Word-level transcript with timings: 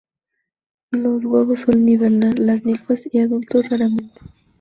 Los 0.89 1.25
huevos 1.25 1.59
suelen 1.59 1.87
hibernar; 1.87 2.39
las 2.39 2.65
ninfas 2.65 3.07
y 3.13 3.19
adultos 3.19 3.69
raramente. 3.69 4.19